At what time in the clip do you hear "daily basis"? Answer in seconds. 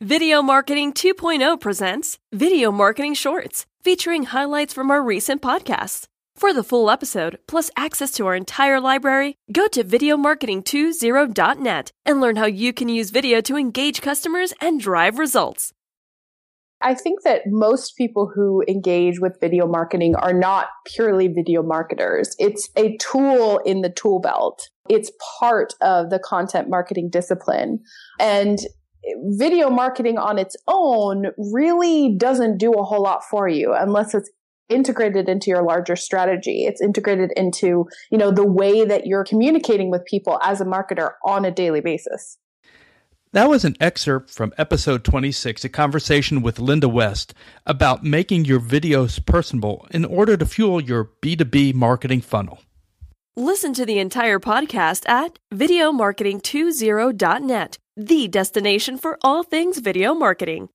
41.50-42.38